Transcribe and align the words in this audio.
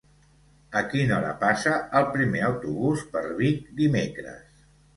A 0.79 0.81
quina 0.93 1.13
hora 1.17 1.33
passa 1.43 1.75
el 2.01 2.09
primer 2.17 2.43
autobús 2.49 3.07
per 3.15 3.25
Vic 3.43 3.71
dimecres? 3.85 4.45